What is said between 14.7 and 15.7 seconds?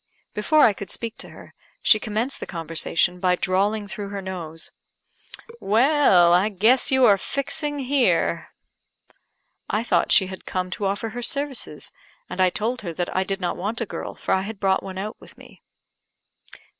one out with me.